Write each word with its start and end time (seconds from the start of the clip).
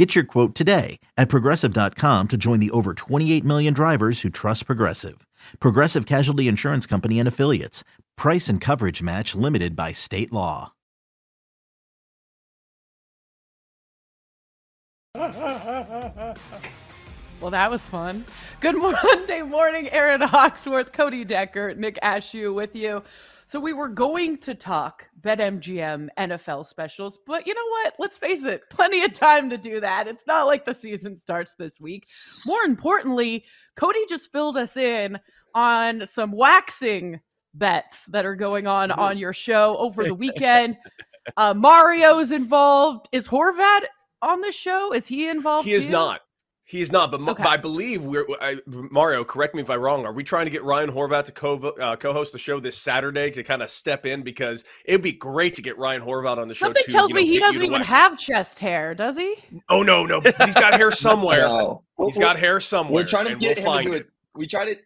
Get 0.00 0.14
your 0.14 0.24
quote 0.24 0.54
today 0.54 0.98
at 1.18 1.28
progressive.com 1.28 2.28
to 2.28 2.38
join 2.38 2.58
the 2.58 2.70
over 2.70 2.94
28 2.94 3.44
million 3.44 3.74
drivers 3.74 4.22
who 4.22 4.30
trust 4.30 4.64
Progressive. 4.64 5.26
Progressive 5.60 6.06
Casualty 6.06 6.48
Insurance 6.48 6.86
Company 6.86 7.18
and 7.18 7.28
Affiliates. 7.28 7.84
Price 8.16 8.48
and 8.48 8.62
coverage 8.62 9.02
match 9.02 9.34
limited 9.34 9.76
by 9.76 9.92
state 9.92 10.32
law. 10.32 10.72
Well, 15.14 15.28
that 17.50 17.70
was 17.70 17.86
fun. 17.86 18.24
Good 18.60 18.76
Monday 18.78 19.42
morning, 19.42 19.90
Aaron 19.90 20.22
Hawksworth, 20.22 20.92
Cody 20.92 21.26
Decker, 21.26 21.74
Nick 21.74 21.98
Ashooh 22.02 22.54
with 22.54 22.74
you. 22.74 23.02
So 23.50 23.58
we 23.58 23.72
were 23.72 23.88
going 23.88 24.38
to 24.42 24.54
talk 24.54 25.08
BetMGM 25.22 26.06
NFL 26.16 26.64
specials, 26.64 27.18
but 27.26 27.48
you 27.48 27.54
know 27.54 27.66
what? 27.68 27.94
Let's 27.98 28.16
face 28.16 28.44
it, 28.44 28.62
plenty 28.70 29.02
of 29.02 29.12
time 29.12 29.50
to 29.50 29.58
do 29.58 29.80
that. 29.80 30.06
It's 30.06 30.24
not 30.24 30.46
like 30.46 30.64
the 30.64 30.72
season 30.72 31.16
starts 31.16 31.56
this 31.56 31.80
week. 31.80 32.06
More 32.46 32.62
importantly, 32.62 33.44
Cody 33.74 34.06
just 34.08 34.30
filled 34.30 34.56
us 34.56 34.76
in 34.76 35.18
on 35.52 36.06
some 36.06 36.30
waxing 36.30 37.18
bets 37.52 38.06
that 38.10 38.24
are 38.24 38.36
going 38.36 38.68
on 38.68 38.92
on 38.92 39.18
your 39.18 39.32
show 39.32 39.76
over 39.78 40.04
the 40.04 40.14
weekend. 40.26 40.76
Uh, 41.36 41.52
Mario's 41.52 42.30
involved. 42.30 43.08
Is 43.10 43.26
Horvat 43.26 43.80
on 44.22 44.42
the 44.42 44.52
show? 44.52 44.92
Is 44.92 45.08
he 45.08 45.28
involved? 45.28 45.66
He 45.66 45.74
is 45.74 45.86
too? 45.86 45.92
not. 45.92 46.20
He 46.70 46.80
is 46.80 46.92
not. 46.92 47.10
But, 47.10 47.20
Okay. 47.22 47.42
but 47.42 47.48
I 47.48 47.56
believe 47.56 48.04
we're 48.04 48.24
I, 48.40 48.58
Mario. 48.64 49.24
Correct 49.24 49.56
me 49.56 49.60
if 49.62 49.68
I'm 49.68 49.80
wrong. 49.80 50.06
Are 50.06 50.12
we 50.12 50.22
trying 50.22 50.44
to 50.44 50.52
get 50.52 50.62
Ryan 50.62 50.88
Horvat 50.88 51.24
to 51.24 51.32
co 51.32 51.56
uh, 51.56 51.96
co-host 51.96 52.32
the 52.32 52.38
show 52.38 52.60
this 52.60 52.78
Saturday 52.78 53.28
to 53.32 53.42
kind 53.42 53.60
of 53.60 53.70
step 53.70 54.06
in 54.06 54.22
because 54.22 54.64
it'd 54.84 55.02
be 55.02 55.10
great 55.10 55.54
to 55.54 55.62
get 55.62 55.76
Ryan 55.78 56.00
Horvat 56.00 56.38
on 56.38 56.46
the 56.46 56.54
show. 56.54 56.66
Something 56.66 56.84
to, 56.84 56.92
tells 56.92 57.08
you 57.10 57.16
know, 57.16 57.20
me 57.22 57.26
he 57.26 57.40
doesn't 57.40 57.60
even 57.60 57.72
wax. 57.72 57.88
have 57.88 58.16
chest 58.18 58.60
hair, 58.60 58.94
does 58.94 59.16
he? 59.16 59.34
Oh 59.68 59.82
no, 59.82 60.06
no, 60.06 60.20
he's 60.20 60.54
got 60.54 60.74
hair 60.74 60.92
somewhere. 60.92 61.48
No. 61.48 61.82
He's 61.98 62.16
got 62.16 62.38
hair 62.38 62.60
somewhere. 62.60 63.02
We're 63.02 63.08
trying 63.08 63.26
to 63.26 63.32
and 63.32 63.40
get 63.40 63.58
we'll 63.64 63.78
him 63.78 63.84
to 63.86 63.90
do 63.90 63.96
it. 63.96 64.00
it. 64.02 64.10
We 64.36 64.46
tried 64.46 64.66
to, 64.66 64.76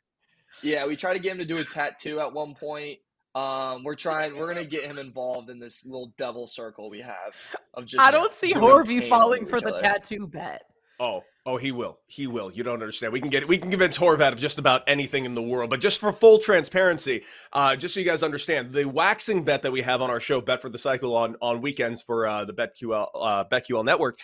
yeah, 0.62 0.86
we 0.86 0.96
tried 0.96 1.12
to 1.12 1.18
get 1.18 1.32
him 1.32 1.38
to 1.38 1.44
do 1.44 1.58
a 1.58 1.64
tattoo 1.64 2.18
at 2.18 2.32
one 2.32 2.55
point. 2.55 2.98
Um, 3.34 3.84
we're 3.84 3.94
trying. 3.94 4.36
We're 4.38 4.46
gonna 4.48 4.64
get 4.64 4.84
him 4.84 4.98
involved 4.98 5.50
in 5.50 5.58
this 5.58 5.84
little 5.84 6.14
devil 6.16 6.46
circle 6.46 6.88
we 6.88 7.00
have 7.02 7.34
of 7.74 7.84
just. 7.84 8.00
I 8.00 8.10
don't 8.10 8.32
see 8.32 8.55
doing 8.55 8.64
Horvey 8.64 9.00
pain 9.00 9.10
falling 9.10 9.44
for 9.44 9.60
the 9.60 9.74
other. 9.74 9.78
tattoo 9.82 10.27
bet. 10.27 10.62
Oh, 11.00 11.25
oh, 11.45 11.56
he 11.56 11.73
will. 11.73 11.98
He 12.06 12.27
will. 12.27 12.53
You 12.53 12.62
don't 12.62 12.75
understand. 12.75 13.12
We 13.12 13.20
can 13.20 13.31
get 13.31 13.48
we 13.48 13.59
can 13.59 13.70
convince 13.70 13.98
Horvat 13.98 14.33
of 14.33 14.39
just 14.39 14.59
about 14.59 14.83
anything 14.87 15.25
in 15.25 15.34
the 15.34 15.42
world. 15.42 15.70
But 15.70 15.81
just 15.81 16.01
for 16.01 16.12
full 16.12 16.39
transparency, 16.39 17.23
uh, 17.53 17.77
just 17.77 17.95
so 17.95 18.01
you 18.01 18.06
guys 18.06 18.23
understand, 18.23 18.73
the 18.73 18.84
waxing 18.84 19.45
bet 19.45 19.62
that 19.62 19.73
we 19.73 19.83
have 19.83 20.01
on 20.01 20.11
our 20.11 20.20
show, 20.20 20.41
Bet 20.41 20.62
for 20.62 20.69
the 20.69 20.78
Cycle, 20.78 21.17
on 21.17 21.36
on 21.41 21.61
weekends 21.61 22.03
for 22.03 22.27
uh, 22.27 22.45
the 22.45 22.55
BetQL 22.55 23.09
uh, 23.14 23.45
BetQL 23.45 23.84
network. 23.84 24.19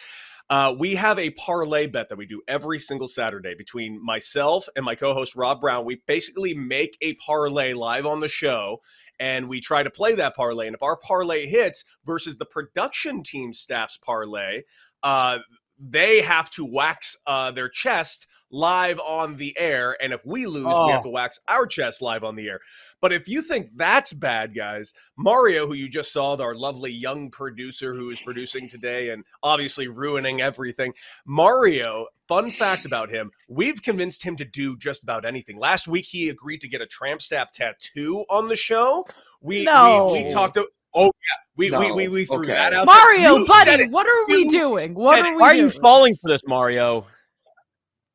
Uh, 0.49 0.75
we 0.77 0.97
have 0.97 1.17
a 1.17 1.31
parlay 1.31 1.87
bet 1.87 2.09
that 2.09 2.19
we 2.19 2.27
do 2.27 2.43
every 2.49 2.77
single 2.77 3.07
Saturday 3.07 3.55
between 3.55 4.05
myself 4.05 4.69
and 4.75 4.84
my 4.84 4.97
co-host 4.97 5.37
Rob 5.37 5.61
Brown. 5.61 5.84
We 5.84 6.03
basically 6.09 6.55
make 6.55 6.99
a 7.01 7.15
parlay 7.15 7.73
live 7.73 8.05
on 8.05 8.19
the 8.19 8.29
show, 8.29 8.81
and 9.21 9.49
we 9.49 9.61
try 9.61 9.84
to 9.84 9.91
play 9.91 10.17
that 10.17 10.34
parlay. 10.34 10.67
And 10.67 10.75
if 10.75 10.83
our 10.83 10.97
parlay 10.97 11.47
hits 11.47 11.84
versus 12.05 12.39
the 12.39 12.47
production 12.47 13.23
team 13.23 13.55
staff's 13.55 13.97
parlay, 13.99 14.62
uh, 15.05 15.39
they 15.81 16.20
have 16.20 16.50
to 16.50 16.65
wax 16.65 17.16
uh, 17.27 17.50
their 17.50 17.69
chest 17.69 18.27
live 18.53 18.99
on 19.00 19.37
the 19.37 19.56
air. 19.56 19.97
And 20.03 20.12
if 20.12 20.27
we 20.27 20.47
lose, 20.47 20.65
we 20.65 20.91
have 20.91 21.00
Oh. 21.00 21.05
to 21.05 21.09
wax 21.10 21.38
our 21.49 21.66
chest 21.66 22.03
live 22.03 22.25
on 22.25 22.34
the 22.34 22.49
air. 22.49 22.60
But 23.00 23.12
if 23.12 23.28
you 23.28 23.43
think 23.43 23.71
that's 23.77 24.12
bad, 24.12 24.55
guys, 24.55 24.93
Mario, 25.16 25.66
who 25.66 25.72
you 25.75 25.88
just 25.88 26.12
saw, 26.12 26.37
our 26.41 26.55
lovely 26.55 26.91
young 26.93 27.31
producer 27.31 27.94
who 27.94 28.10
is 28.10 28.21
producing 28.21 28.69
today 28.69 29.10
and 29.10 29.25
obviously 29.43 29.88
ruining 29.88 30.41
everything, 30.41 30.93
Mario, 31.25 32.06
fun 32.28 32.50
fact 32.50 32.84
about 32.84 33.09
him, 33.09 33.31
we've 33.49 33.82
convinced 33.82 34.22
him 34.25 34.37
to 34.37 34.44
do 34.44 34.76
just 34.76 35.03
about 35.03 35.25
anything. 35.25 35.59
Last 35.59 35.88
week, 35.88 36.06
he 36.06 36.28
agreed 36.28 36.60
to 36.60 36.69
get 36.69 36.81
a 36.81 36.87
tramp 36.87 37.22
stamp 37.22 37.53
tattoo 37.53 38.25
on 38.28 38.49
the 38.49 38.56
show. 38.56 39.06
We, 39.41 39.65
No. 39.65 40.10
we, 40.12 40.25
we 40.25 40.31
talked 40.31 40.55
to, 40.55 40.69
oh, 40.95 41.06
yeah, 41.06 41.11
we, 41.56 41.71
we, 41.71 41.89
No. 41.89 41.95
we, 41.95 42.09
we 42.09 42.25
threw 42.25 42.39
Okay. 42.41 42.53
that 42.53 42.73
out. 42.73 42.87
Mario, 42.87 43.37
You 43.37 43.47
said 43.47 43.65
buddy, 43.77 43.89
what 43.89 44.06
are 44.06 44.27
we 44.28 44.45
You 44.45 44.51
doing? 44.51 44.95
What 44.95 45.19
are 45.25 45.34
we 45.34 45.41
Why 45.41 45.49
are 45.49 45.55
you 45.55 45.71
falling 45.71 46.15
for 46.21 46.28
this, 46.31 46.43
Mario? 46.47 47.06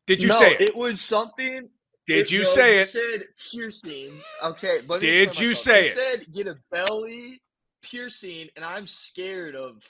Did 0.08 0.22
you 0.22 0.30
no, 0.30 0.36
say 0.36 0.54
it? 0.54 0.62
it 0.62 0.76
was 0.76 1.02
something. 1.02 1.70
Did 2.08 2.18
it- 2.28 2.32
you 2.32 2.40
no, 2.40 2.44
say 2.46 2.80
it? 2.80 2.90
Said 2.90 3.24
piercing. 3.52 4.22
Okay, 4.44 4.80
let 4.88 5.02
me 5.02 5.08
Did 5.08 5.40
you 5.40 5.50
myself. 5.50 5.64
say 5.64 5.88
it? 5.88 5.94
Said 5.94 6.26
get 6.34 6.48
a 6.48 6.56
belly 6.72 7.42
piercing, 7.84 8.50
and 8.56 8.64
I'm 8.64 8.86
scared 8.88 9.56
of 9.56 9.82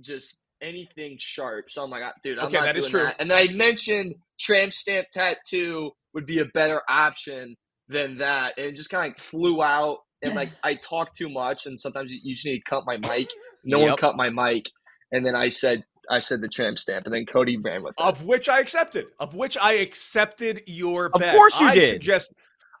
just 0.00 0.36
anything 0.60 1.16
sharp. 1.18 1.70
So 1.70 1.82
I'm 1.82 1.90
like, 1.90 2.02
"Ah, 2.04 2.12
dude, 2.22 2.38
I'm 2.38 2.46
Okay, 2.46 2.56
not 2.58 2.64
that 2.66 2.72
doing 2.74 2.84
is 2.84 2.90
true. 2.90 3.02
that. 3.04 3.16
And 3.20 3.32
I 3.32 3.48
mentioned 3.48 4.14
tramp 4.38 4.72
stamp 4.72 5.08
tattoo 5.12 5.90
would 6.14 6.26
be 6.26 6.38
a 6.40 6.44
better 6.46 6.82
option 6.88 7.56
than 7.88 8.18
that, 8.18 8.56
and 8.58 8.66
it 8.66 8.76
just 8.76 8.90
kind 8.90 9.14
of 9.16 9.22
flew 9.22 9.62
out. 9.62 9.98
And 10.22 10.34
like 10.34 10.50
I 10.62 10.74
talk 10.74 11.14
too 11.14 11.28
much, 11.28 11.66
and 11.66 11.78
sometimes 11.78 12.12
you 12.12 12.18
you 12.22 12.34
just 12.34 12.46
need 12.46 12.58
to 12.58 12.70
cut 12.70 12.84
my 12.86 12.96
mic. 12.96 13.30
No 13.64 13.78
one 13.78 13.96
cut 13.96 14.16
my 14.16 14.30
mic, 14.30 14.68
and 15.12 15.24
then 15.24 15.36
I 15.36 15.48
said 15.48 15.84
I 16.10 16.18
said 16.18 16.40
the 16.40 16.48
tramp 16.48 16.78
stamp, 16.78 17.06
and 17.06 17.14
then 17.14 17.26
Cody 17.26 17.56
ran 17.56 17.82
with 17.82 17.94
it. 17.98 18.02
Of 18.02 18.24
which 18.24 18.48
I 18.48 18.60
accepted. 18.60 19.06
Of 19.20 19.34
which 19.34 19.56
I 19.56 19.74
accepted 19.74 20.62
your 20.66 21.06
Of 21.12 21.20
bet. 21.20 21.34
course 21.34 21.60
you 21.60 21.66
I 21.66 21.74
did. 21.74 21.90
Suggest, 21.90 22.32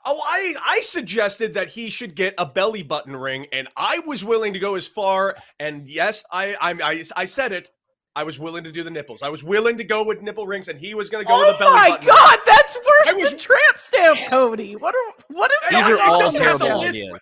oh, 0.04 0.20
I 0.24 0.54
I 0.66 0.80
suggested 0.80 1.54
that 1.54 1.68
he 1.68 1.90
should 1.90 2.14
get 2.14 2.34
a 2.38 2.46
belly 2.46 2.82
button 2.82 3.14
ring, 3.16 3.46
and 3.52 3.68
I 3.76 4.00
was 4.00 4.24
willing 4.24 4.52
to 4.54 4.58
go 4.58 4.74
as 4.74 4.86
far. 4.86 5.36
And 5.60 5.88
yes, 5.88 6.24
I 6.32 6.56
I 6.60 6.72
I, 6.82 7.04
I 7.16 7.24
said 7.24 7.52
it. 7.52 7.70
I 8.18 8.24
was 8.24 8.36
willing 8.36 8.64
to 8.64 8.72
do 8.72 8.82
the 8.82 8.90
nipples. 8.90 9.22
I 9.22 9.28
was 9.28 9.44
willing 9.44 9.78
to 9.78 9.84
go 9.84 10.02
with 10.02 10.22
nipple 10.22 10.44
rings, 10.44 10.66
and 10.66 10.76
he 10.78 10.92
was 10.94 11.08
going 11.08 11.24
to 11.24 11.28
go 11.28 11.38
with 11.38 11.48
Oh 11.50 11.54
a 11.54 11.58
belly 11.60 11.72
my 11.72 11.88
button. 11.90 12.06
ring. 12.08 12.16
God, 12.16 12.38
that's 12.46 12.74
worse 12.76 13.06
I 13.08 13.12
was- 13.14 13.30
than 13.30 13.38
tramp 13.38 13.78
stamp, 13.78 14.18
Cody. 14.28 14.74
What 14.74 14.94
are 14.96 15.24
what 15.28 15.52
is 15.52 15.58
These 15.70 15.84
are 15.86 15.94
it 15.94 16.00
all 16.00 16.18
doesn't 16.20 16.42
have 16.42 16.58
to 16.58 16.64
terrible 16.64 16.80
live- 16.82 16.90
ideas. 16.90 17.20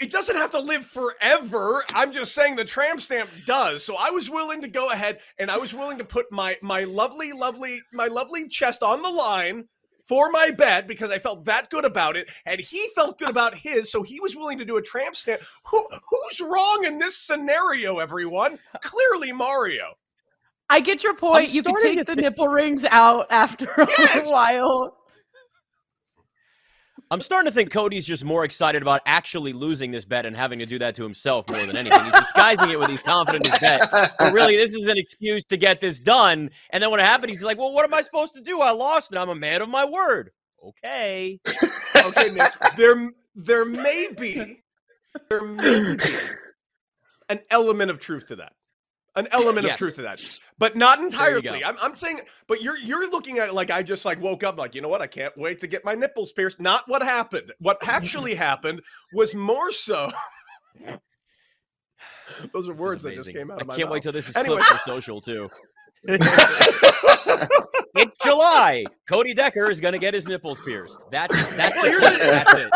It 0.00 0.10
doesn't 0.10 0.36
have 0.36 0.50
to 0.52 0.60
live 0.60 0.86
forever. 0.86 1.84
I'm 1.92 2.10
just 2.10 2.34
saying 2.34 2.56
the 2.56 2.64
tramp 2.64 3.02
stamp 3.02 3.28
does. 3.44 3.84
So 3.84 3.96
I 3.98 4.08
was 4.08 4.30
willing 4.30 4.62
to 4.62 4.68
go 4.68 4.88
ahead 4.90 5.20
and 5.38 5.50
I 5.50 5.58
was 5.58 5.74
willing 5.74 5.98
to 5.98 6.04
put 6.06 6.32
my 6.32 6.56
my 6.62 6.84
lovely, 6.84 7.32
lovely, 7.32 7.78
my 7.92 8.06
lovely 8.06 8.48
chest 8.48 8.82
on 8.82 9.02
the 9.02 9.10
line 9.10 9.66
for 10.08 10.30
my 10.30 10.52
bet 10.56 10.88
because 10.88 11.10
I 11.10 11.18
felt 11.18 11.44
that 11.44 11.68
good 11.68 11.84
about 11.84 12.16
it, 12.16 12.30
and 12.46 12.58
he 12.60 12.88
felt 12.96 13.18
good 13.18 13.28
about 13.28 13.54
his, 13.54 13.92
so 13.92 14.02
he 14.02 14.18
was 14.20 14.34
willing 14.34 14.56
to 14.58 14.64
do 14.64 14.78
a 14.78 14.82
tramp 14.82 15.14
stamp. 15.16 15.42
Who 15.66 15.86
who's 16.08 16.40
wrong 16.40 16.84
in 16.86 16.98
this 16.98 17.16
scenario, 17.18 17.98
everyone? 17.98 18.58
Clearly 18.80 19.32
Mario. 19.32 19.96
I 20.70 20.80
get 20.80 21.02
your 21.02 21.14
point. 21.14 21.52
You 21.52 21.62
can 21.62 21.74
starting 21.76 21.96
take 21.98 22.06
the 22.06 22.14
thi- 22.14 22.20
nipple 22.22 22.48
rings 22.48 22.84
out 22.84 23.26
after 23.30 23.66
a 23.76 23.86
while. 24.30 24.96
I'm 27.12 27.20
starting 27.20 27.50
to 27.50 27.52
think 27.54 27.72
Cody's 27.72 28.06
just 28.06 28.24
more 28.24 28.44
excited 28.44 28.82
about 28.82 29.00
actually 29.04 29.52
losing 29.52 29.90
this 29.90 30.04
bet 30.04 30.24
and 30.26 30.36
having 30.36 30.60
to 30.60 30.66
do 30.66 30.78
that 30.78 30.94
to 30.94 31.02
himself 31.02 31.44
more 31.50 31.66
than 31.66 31.76
anything. 31.76 32.04
He's 32.04 32.14
disguising 32.14 32.70
it 32.70 32.78
with 32.78 32.88
he's 32.88 33.00
confident 33.00 33.46
in 33.46 33.50
his 33.50 33.58
bet. 33.58 33.90
But 34.16 34.32
really, 34.32 34.56
this 34.56 34.74
is 34.74 34.86
an 34.86 34.96
excuse 34.96 35.42
to 35.46 35.56
get 35.56 35.80
this 35.80 35.98
done. 35.98 36.50
And 36.70 36.80
then 36.80 36.88
when 36.92 37.00
it 37.00 37.06
happened, 37.06 37.30
he's 37.30 37.42
like, 37.42 37.58
well, 37.58 37.72
what 37.72 37.84
am 37.84 37.92
I 37.94 38.02
supposed 38.02 38.36
to 38.36 38.40
do? 38.40 38.60
I 38.60 38.70
lost 38.70 39.10
and 39.10 39.18
I'm 39.18 39.28
a 39.28 39.34
man 39.34 39.60
of 39.60 39.68
my 39.68 39.84
word. 39.84 40.30
Okay. 40.64 41.40
Okay, 41.96 42.30
Nick. 42.30 42.52
there 42.76 43.10
there 43.34 43.64
may 43.64 44.08
be 44.16 44.62
there 45.28 45.42
may 45.42 45.96
be 45.96 46.04
an 47.28 47.40
element 47.50 47.90
of 47.90 47.98
truth 47.98 48.28
to 48.28 48.36
that. 48.36 48.52
An 49.16 49.26
element 49.32 49.66
Yes. 49.66 49.72
of 49.74 49.78
truth 49.78 49.96
to 49.96 50.02
that. 50.02 50.20
But 50.60 50.76
not 50.76 51.00
entirely. 51.00 51.64
I'm, 51.64 51.74
I'm 51.82 51.96
saying, 51.96 52.20
but 52.46 52.62
you're 52.62 52.78
you're 52.78 53.10
looking 53.10 53.38
at 53.38 53.48
it 53.48 53.54
like 53.54 53.70
I 53.72 53.82
just 53.82 54.04
like 54.04 54.20
woke 54.20 54.44
up 54.44 54.58
like, 54.58 54.74
you 54.76 54.82
know 54.82 54.88
what? 54.88 55.00
I 55.02 55.06
can't 55.08 55.36
wait 55.36 55.58
to 55.60 55.66
get 55.66 55.84
my 55.84 55.94
nipples 55.96 56.32
pierced. 56.32 56.60
Not 56.60 56.84
what 56.86 57.02
happened. 57.02 57.52
What 57.60 57.78
actually 57.88 58.34
happened 58.36 58.82
was 59.12 59.34
more 59.34 59.72
so. 59.72 60.12
Those 62.52 62.68
are 62.68 62.72
This 62.74 62.80
words 62.80 63.02
that 63.02 63.14
just 63.16 63.32
came 63.32 63.50
out 63.50 63.58
I 63.58 63.62
of 63.62 63.66
my 63.66 63.74
can't 63.76 63.88
mouth. 63.88 63.94
wait 63.94 64.02
till 64.04 64.12
this 64.12 64.28
is 64.28 64.36
Anyway. 64.36 64.56
clipped 64.62 64.70
for 64.70 64.78
social, 64.78 65.20
too. 65.20 65.48
It's 67.96 68.16
July. 68.18 68.84
Cody 69.08 69.34
Decker 69.34 69.68
is 69.68 69.80
going 69.80 69.92
to 69.92 69.98
get 69.98 70.14
his 70.14 70.26
nipples 70.26 70.60
pierced. 70.60 71.00
That's, 71.10 71.56
that's, 71.56 71.74
Well, 71.76 71.84
the 71.84 71.90
here's 71.90 72.02
tweet. 72.04 72.20
the- 72.20 72.70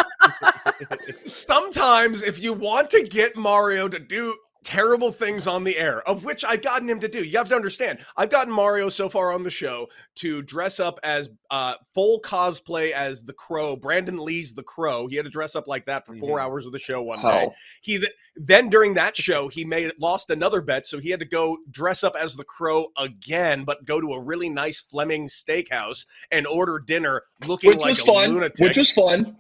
that's 0.91 1.07
it. 1.21 1.29
Sometimes 1.31 2.23
if 2.25 2.43
you 2.43 2.53
want 2.53 2.91
to 2.91 3.05
get 3.05 3.37
Mario 3.37 3.87
to 3.89 3.99
do 4.01 4.37
terrible 4.65 5.13
things 5.13 5.47
on 5.47 5.63
the 5.65 5.77
air, 5.77 6.07
of 6.09 6.25
which 6.25 6.45
I've 6.45 6.63
gotten 6.63 6.89
him 6.89 6.99
to 7.01 7.09
do. 7.09 7.23
You 7.23 7.39
have 7.39 7.49
to 7.51 7.55
understand, 7.55 8.01
I've 8.17 8.31
gotten 8.31 8.53
Mario 8.53 8.89
so 8.89 9.09
far 9.09 9.33
on 9.33 9.43
the 9.43 9.51
show 9.51 9.89
to 10.17 10.43
dress 10.43 10.81
up 10.81 10.99
as 11.05 11.29
uh, 11.51 11.75
full 11.93 12.21
cosplay 12.21 12.91
as 12.93 13.23
the 13.23 13.33
Crow. 13.33 13.77
Brandon 13.77 14.19
Lee's 14.19 14.55
the 14.55 14.63
Crow. 14.63 15.07
He 15.07 15.17
had 15.17 15.25
to 15.25 15.31
dress 15.31 15.55
up 15.55 15.69
like 15.69 15.87
that 15.87 16.05
for 16.07 16.17
4 16.17 16.39
Mhm. 16.39 16.43
hours 16.43 16.67
of 16.67 16.73
the 16.73 16.79
show 16.79 17.03
one 17.03 17.21
Oh. 17.23 17.31
day. 17.31 17.47
He 17.83 17.99
th- 17.99 18.11
then 18.35 18.69
during 18.69 18.95
that 18.95 19.17
show 19.17 19.49
he 19.49 19.65
made 19.65 19.93
lost 19.99 20.31
another 20.31 20.61
bet, 20.61 20.87
so 20.87 20.99
he 20.99 21.11
had 21.11 21.21
to 21.21 21.27
go 21.27 21.59
dress 21.71 22.03
up 22.03 22.17
as 22.17 22.35
the 22.35 22.45
Crow 22.45 22.89
again, 22.97 23.65
but 23.65 23.85
go 23.85 24.01
to 24.01 24.13
a 24.15 24.21
really 24.21 24.49
nice 24.49 24.81
Fleming 24.81 25.29
steakhouse 25.29 26.07
and 26.33 26.47
order 26.47 26.79
dinner 26.79 27.23
looking 27.47 27.71
which 27.71 27.79
like 27.81 27.89
was 27.91 28.01
a 28.01 28.05
fun. 28.07 28.33
lunatic. 28.35 28.59
Which 28.59 28.77
was 28.77 28.91
fun. 28.91 29.37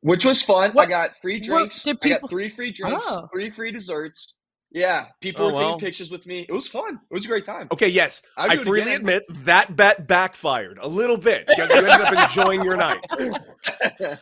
Which 0.00 0.24
was 0.24 0.40
fun. 0.42 0.76
I 0.78 0.86
got 0.86 1.10
free 1.20 1.38
what 1.38 1.44
drinks. 1.44 1.82
did 1.82 1.98
I 2.02 2.08
got 2.10 2.30
three 2.30 2.48
free 2.48 2.72
drinks, 2.72 3.06
Oh. 3.08 3.28
three 3.32 3.50
free 3.50 3.72
desserts. 3.72 4.34
Yeah, 4.70 5.06
people 5.22 5.46
Oh, 5.46 5.46
were 5.46 5.52
taking 5.52 5.66
well. 5.68 5.78
pictures 5.78 6.10
with 6.10 6.26
me. 6.26 6.44
It 6.48 6.52
was 6.52 6.68
fun. 6.68 7.00
It 7.10 7.14
was 7.14 7.24
a 7.24 7.28
great 7.28 7.46
time. 7.46 7.68
Okay, 7.72 7.88
yes, 7.88 8.20
I'd 8.36 8.52
I 8.52 8.56
freely 8.58 8.82
again. 8.82 8.96
admit 8.96 9.24
that 9.44 9.74
bet 9.76 10.06
backfired 10.06 10.78
a 10.82 10.86
little 10.88 11.16
bit 11.16 11.46
because 11.46 11.70
you 11.70 11.76
ended 11.76 11.90
up 12.06 12.12
enjoying 12.30 12.62
your 12.62 12.76
night. 12.76 13.02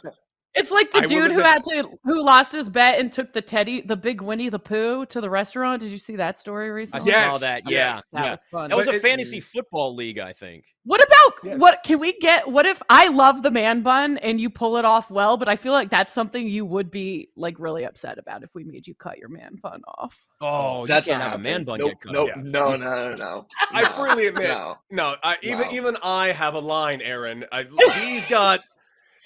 It's 0.58 0.70
like 0.70 0.90
the 0.90 0.98
I 1.00 1.06
dude 1.06 1.30
who 1.32 1.40
had 1.40 1.62
to 1.64 1.88
who 2.04 2.22
lost 2.24 2.50
his 2.52 2.68
bet 2.70 2.98
and 2.98 3.12
took 3.12 3.32
the 3.34 3.42
teddy, 3.42 3.82
the 3.82 3.96
big 3.96 4.22
Winnie 4.22 4.48
the 4.48 4.58
Pooh, 4.58 5.04
to 5.06 5.20
the 5.20 5.28
restaurant. 5.28 5.82
Did 5.82 5.90
you 5.92 5.98
see 5.98 6.16
that 6.16 6.38
story 6.38 6.66
I 6.66 6.70
recently? 6.70 7.10
Yes, 7.10 7.30
saw 7.32 7.38
that. 7.38 7.62
Yeah, 7.70 7.94
yes. 7.96 8.04
that 8.12 8.24
yeah. 8.24 8.30
was 8.30 8.44
fun. 8.50 8.70
That 8.70 8.76
was 8.76 8.86
But 8.86 8.94
a 8.94 8.98
it- 8.98 9.02
fantasy 9.02 9.40
football 9.40 9.94
league, 9.94 10.18
I 10.18 10.32
think. 10.32 10.64
What 10.84 11.02
about 11.04 11.32
Yes. 11.44 11.60
what 11.60 11.82
can 11.82 11.98
we 11.98 12.12
get? 12.20 12.48
What 12.48 12.64
if 12.64 12.80
I 12.88 13.08
love 13.08 13.42
the 13.42 13.50
man 13.50 13.82
bun 13.82 14.18
and 14.18 14.40
you 14.40 14.48
pull 14.48 14.76
it 14.76 14.84
off 14.84 15.10
well, 15.10 15.36
but 15.36 15.48
I 15.48 15.56
feel 15.56 15.72
like 15.72 15.90
that's 15.90 16.12
something 16.14 16.48
you 16.48 16.64
would 16.64 16.90
be 16.92 17.28
like 17.36 17.56
really 17.58 17.84
upset 17.84 18.18
about 18.18 18.44
if 18.44 18.50
we 18.54 18.62
made 18.62 18.86
you 18.86 18.94
cut 18.94 19.18
your 19.18 19.28
man 19.28 19.56
bun 19.60 19.82
off. 19.88 20.24
Oh, 20.40 20.86
That's 20.86 21.08
can't 21.08 21.34
a 21.34 21.38
man 21.38 21.64
bun 21.64 21.80
Nope, 21.80 21.90
get 21.90 22.00
cut. 22.02 22.12
nope, 22.12 22.28
Yeah. 22.36 22.42
no, 22.44 22.76
no, 22.76 23.10
no, 23.10 23.14
no. 23.16 23.46
I 23.72 23.84
freely 23.86 24.28
admit, 24.28 24.44
no. 24.48 24.76
no, 24.92 25.16
I, 25.24 25.36
even 25.42 25.66
No. 25.66 25.72
even 25.72 25.96
I 26.04 26.28
have 26.28 26.54
a 26.54 26.60
line, 26.60 27.00
Aaron. 27.02 27.44
I, 27.50 27.64
he's 28.00 28.24
got 28.26 28.60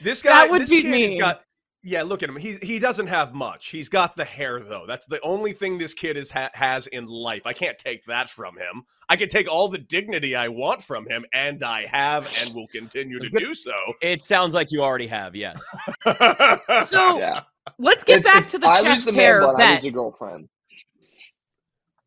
this 0.00 0.23
guy. 0.23 0.31
That 0.44 0.50
would 0.50 0.62
this 0.62 0.70
be 0.70 0.82
kid 0.82 0.91
me. 0.91 1.02
has 1.12 1.14
got. 1.17 1.43
Yeah, 1.82 2.02
look 2.02 2.23
at 2.23 2.29
him. 2.29 2.37
He 2.37 2.56
he 2.61 2.79
doesn't 2.79 3.06
have 3.06 3.32
much. 3.32 3.69
He's 3.69 3.88
got 3.88 4.14
the 4.14 4.25
hair 4.25 4.61
though. 4.61 4.85
That's 4.87 5.06
the 5.06 5.19
only 5.23 5.52
thing 5.55 5.79
this 5.79 5.94
kid 5.94 6.19
is 6.19 6.31
ha- 6.31 6.50
has 6.52 6.87
in 6.88 7.06
life. 7.06 7.47
I 7.47 7.55
can't 7.55 7.79
take 7.79 8.05
that 8.05 8.29
from 8.29 8.55
him. 8.58 8.82
I 9.08 9.17
can 9.17 9.29
take 9.29 9.50
all 9.50 9.67
the 9.67 9.79
dignity 9.79 10.37
I 10.37 10.49
want 10.49 10.82
from 10.82 11.06
him, 11.08 11.25
and 11.32 11.64
I 11.64 11.87
have, 11.87 12.31
and 12.43 12.55
will 12.55 12.67
continue 12.69 13.19
to 13.19 13.31
do 13.31 13.55
so. 13.55 13.73
It 14.02 14.20
sounds 14.20 14.52
like 14.52 14.70
you 14.70 14.82
already 14.82 15.06
have, 15.06 15.35
yes. 15.35 15.58
So 16.05 17.19
Yeah. 17.19 17.44
let's 17.79 18.05
get 18.05 18.19
If- 18.19 18.25
back 18.26 18.43
if 18.43 18.49
to 18.49 18.58
the 18.58 18.67
I 18.67 18.81
lose 18.81 18.88
chest 18.93 19.06
the 19.06 19.12
man 19.12 19.20
hair 19.20 19.41
bun, 19.41 19.55
I 19.55 19.58
bet. 19.58 19.73
lose 19.76 19.85
a 19.87 19.91
girlfriend. 19.91 20.49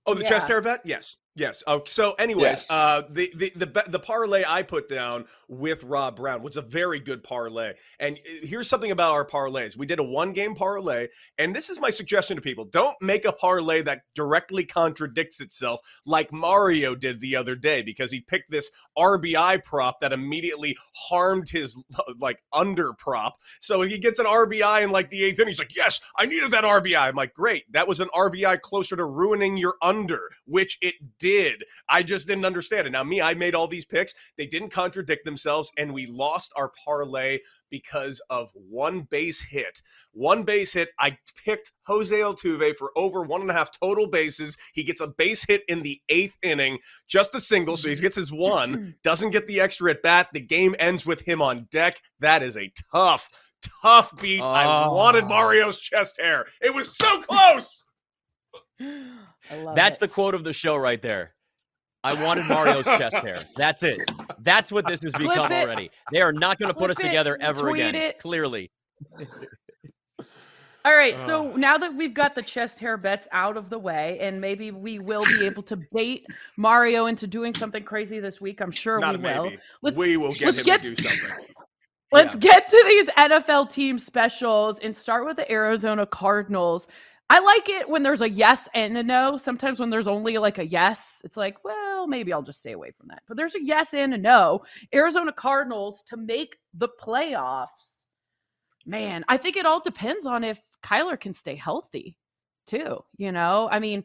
Oh, 0.06 0.14
the 0.14 0.22
Yeah. 0.22 0.30
chest 0.30 0.48
hair 0.50 0.62
bet? 0.62 0.82
Yes. 0.86 1.18
Yes. 1.36 1.64
Oh, 1.66 1.82
so 1.88 2.14
anyways, 2.14 2.44
Yes. 2.44 2.68
uh 2.70 3.02
the 3.10 3.32
the 3.36 3.52
the 3.56 3.84
the 3.88 4.00
parlay 4.00 4.44
I 4.48 4.62
put 4.62 4.88
down 4.88 5.26
with 5.48 5.84
Rob 5.84 6.16
Brown 6.18 6.44
was 6.44 6.58
a 6.58 6.62
very 6.62 7.00
good 7.00 7.24
parlay. 7.24 7.74
And 8.00 8.18
uh, 8.18 8.46
here's 8.46 8.70
something 8.70 8.92
about 8.92 9.14
our 9.14 9.26
parlays. 9.26 9.76
We 9.76 9.88
did 9.88 9.98
a 9.98 10.04
one 10.04 10.34
game 10.34 10.54
parlay, 10.54 11.08
and 11.40 11.56
this 11.56 11.72
is 11.72 11.80
my 11.80 11.90
suggestion 11.90 12.36
to 12.38 12.42
people. 12.42 12.66
Don't 12.66 12.96
make 13.02 13.26
a 13.26 13.32
parlay 13.32 13.82
that 13.82 14.02
directly 14.14 14.64
contradicts 14.64 15.42
itself 15.42 15.80
like 16.06 16.32
Mario 16.32 16.94
did 16.94 17.20
the 17.20 17.36
other 17.36 17.56
day 17.56 17.82
because 17.82 18.12
he 18.12 18.22
picked 18.22 18.52
this 18.52 18.70
RBI 18.96 19.64
prop 19.64 20.02
that 20.02 20.14
immediately 20.14 20.78
harmed 21.10 21.50
his 21.50 21.84
like 22.20 22.44
under 22.54 22.94
prop. 22.94 23.38
So 23.60 23.82
he 23.82 23.98
gets 23.98 24.20
an 24.20 24.28
RBI 24.28 24.84
in 24.84 24.92
like 24.92 25.10
the 25.10 25.22
8th 25.24 25.34
inning. 25.40 25.48
He's 25.48 25.60
like, 25.60 25.76
"Yes, 25.76 26.00
I 26.16 26.28
needed 26.28 26.52
that 26.52 26.64
RBI." 26.64 27.08
I'm 27.08 27.16
like, 27.16 27.34
"Great. 27.34 27.64
That 27.72 27.88
was 27.88 28.00
an 28.00 28.10
RBI 28.16 28.62
closer 28.62 28.96
to 28.96 29.06
ruining 29.06 29.58
your 29.58 29.76
under, 29.82 30.30
which 30.46 30.78
it 30.80 30.94
did. 31.24 31.64
I 31.88 32.04
just 32.04 32.28
didn't 32.28 32.44
understand 32.44 32.86
it. 32.86 32.90
Now, 32.92 33.04
me, 33.04 33.22
I 33.22 33.34
made 33.34 33.56
all 33.56 33.68
these 33.68 33.86
picks. 33.86 34.14
They 34.38 34.46
didn't 34.46 34.70
contradict 34.72 35.24
themselves, 35.24 35.72
and 35.78 35.94
we 35.94 36.06
lost 36.06 36.52
our 36.58 36.70
parlay 36.86 37.40
because 37.72 38.22
of 38.30 38.50
one 38.54 39.02
base 39.10 39.42
hit. 39.42 39.82
One 40.12 40.44
base 40.44 40.74
hit. 40.74 40.90
I 41.00 41.18
picked 41.46 41.72
Jose 41.88 42.14
Altuve 42.16 42.76
for 42.76 42.92
over 42.98 43.22
one 43.24 43.40
and 43.42 43.50
a 43.50 43.54
half 43.54 43.72
total 43.80 44.08
bases. 44.08 44.58
He 44.74 44.84
gets 44.84 45.00
a 45.00 45.08
base 45.08 45.46
hit 45.46 45.62
in 45.70 45.82
the 45.82 46.02
eighth 46.10 46.38
inning, 46.44 46.80
just 47.08 47.34
a 47.36 47.40
single, 47.40 47.78
so 47.78 47.88
he 47.88 47.96
gets 47.96 48.18
his 48.18 48.32
one, 48.32 48.96
doesn't 49.04 49.32
get 49.32 49.48
the 49.48 49.62
extra 49.62 49.92
at 49.92 50.02
bat. 50.02 50.28
The 50.34 50.42
game 50.42 50.76
ends 50.78 51.06
with 51.06 51.22
him 51.22 51.42
on 51.42 51.68
deck. 51.72 52.02
That 52.20 52.44
is 52.44 52.58
a 52.58 52.70
tough, 52.94 53.30
tough 53.82 54.12
beat. 54.22 54.42
I 54.42 54.88
wanted 54.90 55.24
Oh. 55.24 55.28
Mario's 55.30 55.80
chest 55.80 56.20
hair. 56.20 56.46
It 56.62 56.74
was 56.76 56.96
so 56.98 57.22
close. 57.22 57.86
That's 59.76 59.98
it. 59.98 60.02
the 60.02 60.08
quote 60.08 60.36
of 60.36 60.44
the 60.44 60.54
show 60.54 60.76
right 60.76 61.02
there. 61.02 61.34
I 62.06 62.22
wanted 62.22 62.46
Mario's 62.48 62.86
chest 62.86 63.16
hair. 63.18 63.40
That's 63.56 63.82
it. 63.84 64.02
That's 64.40 64.72
what 64.72 64.86
this 64.88 65.02
has 65.04 65.14
Clip 65.14 65.30
become 65.30 65.52
it. 65.52 65.64
already. 65.66 65.90
They 66.12 66.22
are 66.22 66.34
not 66.34 66.60
going 66.60 66.72
to 66.72 66.78
put 66.78 66.90
us 66.92 67.00
it, 67.00 67.04
together 67.04 67.38
ever 67.40 67.62
tweet 67.70 67.82
again. 67.86 67.96
it. 67.96 68.20
Clearly. 68.20 68.72
All 70.86 70.94
right, 70.98 71.18
so 71.18 71.56
now 71.56 71.78
that 71.78 71.96
we've 71.96 72.14
got 72.14 72.36
the 72.36 72.42
chest 72.42 72.78
hair 72.78 72.98
bets 72.98 73.26
out 73.32 73.56
of 73.56 73.70
the 73.70 73.80
way, 73.80 74.18
and 74.20 74.42
maybe 74.42 74.72
we 74.72 75.00
will 75.00 75.24
be 75.40 75.46
able 75.46 75.64
to 75.64 75.78
bait 75.94 76.26
Mario 76.58 77.06
into 77.06 77.26
doing 77.26 77.56
something 77.56 77.84
crazy 77.84 78.20
this 78.20 78.42
week. 78.42 78.60
I'm 78.60 78.70
sure 78.72 79.00
Not 79.00 79.16
we 79.18 79.24
will. 79.24 79.52
Let's- 79.82 79.96
we 79.96 80.18
will 80.18 80.34
get 80.34 80.56
him 80.58 80.66
get- 80.66 80.82
to 80.82 80.94
do 80.94 81.02
something. 81.02 81.46
Let's 82.12 82.36
get 82.36 82.68
to 82.68 82.84
these 82.86 83.06
NFL 83.18 83.72
team 83.72 83.98
specials 83.98 84.78
and 84.80 84.96
start 84.96 85.26
with 85.26 85.38
the 85.38 85.50
Arizona 85.52 86.06
Cardinals. 86.06 86.88
I 87.34 87.40
like 87.40 87.68
it 87.68 87.90
when 87.90 88.04
there's 88.04 88.22
a 88.22 88.30
yes 88.30 88.70
and 88.76 88.96
a 88.96 89.02
no. 89.02 89.38
Sometimes 89.38 89.80
when 89.80 89.90
there's 89.90 90.08
only 90.08 90.38
like 90.38 90.60
a 90.60 90.68
yes, 90.68 91.20
it's 91.26 91.36
like, 91.36 91.64
well, 91.64 92.06
maybe 92.06 92.32
I'll 92.32 92.44
just 92.44 92.60
stay 92.60 92.74
away 92.74 92.92
from 92.92 93.08
that. 93.08 93.24
But 93.28 93.38
there's 93.38 93.56
a 93.56 93.64
yes 93.64 93.96
and 93.96 94.14
a 94.14 94.18
no. 94.20 94.62
Arizona 94.94 95.34
Cardinals 95.34 96.04
to 96.04 96.16
make 96.16 96.58
the 96.76 96.90
playoffs. 97.02 98.06
Man, 98.86 99.26
I 99.28 99.38
think 99.38 99.58
it 99.58 99.66
all 99.66 99.80
depends 99.80 100.28
on 100.28 100.44
if 100.44 100.62
Kyler 100.84 101.20
can 101.20 101.34
stay 101.34 101.56
healthy, 101.56 102.16
too. 102.68 103.04
You 103.18 103.32
know, 103.32 103.68
I 103.72 103.80
mean, 103.80 104.04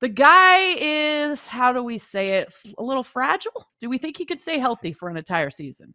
the 0.00 0.08
guy 0.08 0.74
is, 0.78 1.46
how 1.46 1.74
do 1.74 1.82
we 1.82 1.98
say 1.98 2.38
it, 2.38 2.54
a 2.78 2.82
little 2.82 3.02
fragile? 3.02 3.68
Do 3.80 3.90
we 3.90 3.98
think 3.98 4.16
he 4.16 4.24
could 4.24 4.40
stay 4.40 4.58
healthy 4.58 4.94
for 4.94 5.10
an 5.10 5.18
entire 5.18 5.50
season? 5.50 5.92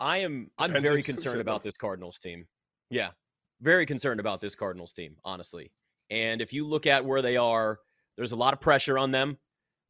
I 0.00 0.16
am 0.18 0.50
I'm 0.58 0.72
very 0.80 1.02
concerned 1.02 1.42
about 1.42 1.62
this 1.62 1.76
Cardinals 1.76 2.18
team. 2.18 2.46
Yeah. 2.88 3.10
Very 3.60 3.86
concerned 3.86 4.20
about 4.20 4.40
this 4.40 4.54
Cardinals 4.54 4.92
team, 4.92 5.16
honestly. 5.24 5.72
And 6.10 6.40
if 6.40 6.52
you 6.52 6.66
look 6.66 6.86
at 6.86 7.04
where 7.04 7.22
they 7.22 7.36
are, 7.36 7.80
there's 8.16 8.32
a 8.32 8.36
lot 8.36 8.54
of 8.54 8.60
pressure 8.60 8.98
on 8.98 9.10
them. 9.10 9.38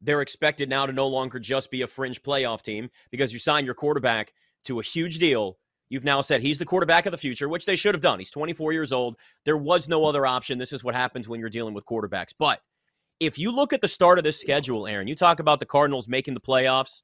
They're 0.01 0.21
expected 0.21 0.69
now 0.69 0.85
to 0.85 0.93
no 0.93 1.07
longer 1.07 1.39
just 1.39 1.71
be 1.71 1.81
a 1.81 1.87
fringe 1.87 2.21
playoff 2.23 2.61
team 2.61 2.89
because 3.11 3.33
you 3.33 3.39
signed 3.39 3.65
your 3.65 3.75
quarterback 3.75 4.33
to 4.65 4.79
a 4.79 4.83
huge 4.83 5.19
deal. 5.19 5.57
You've 5.89 6.03
now 6.03 6.21
said 6.21 6.41
he's 6.41 6.59
the 6.59 6.65
quarterback 6.65 7.05
of 7.05 7.11
the 7.11 7.17
future, 7.17 7.49
which 7.49 7.65
they 7.65 7.75
should 7.75 7.95
have 7.95 8.01
done. 8.01 8.19
He's 8.19 8.31
24 8.31 8.73
years 8.73 8.93
old. 8.93 9.17
There 9.43 9.57
was 9.57 9.89
no 9.89 10.05
other 10.05 10.25
option. 10.25 10.57
This 10.57 10.71
is 10.73 10.83
what 10.83 10.95
happens 10.95 11.27
when 11.27 11.39
you're 11.39 11.49
dealing 11.49 11.73
with 11.73 11.85
quarterbacks. 11.85 12.33
But 12.37 12.61
if 13.19 13.37
you 13.37 13.51
look 13.51 13.73
at 13.73 13.81
the 13.81 13.87
start 13.87 14.17
of 14.17 14.23
this 14.23 14.39
schedule, 14.39 14.87
Aaron, 14.87 15.07
you 15.07 15.15
talk 15.15 15.39
about 15.39 15.59
the 15.59 15.65
Cardinals 15.65 16.07
making 16.07 16.35
the 16.35 16.39
playoffs. 16.39 17.01